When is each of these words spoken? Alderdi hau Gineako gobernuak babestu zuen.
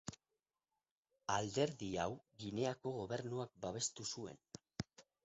Alderdi 1.33 1.89
hau 2.05 2.09
Gineako 2.45 2.95
gobernuak 2.97 3.53
babestu 3.67 4.07
zuen. 4.15 4.41